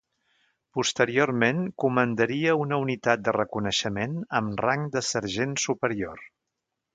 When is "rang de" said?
4.67-5.05